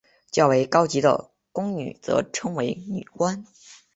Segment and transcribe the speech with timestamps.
[0.31, 3.45] 较为高级的宫女则称为女官。